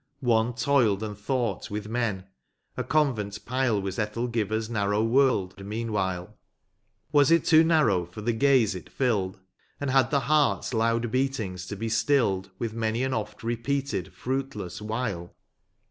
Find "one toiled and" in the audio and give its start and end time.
0.21-1.15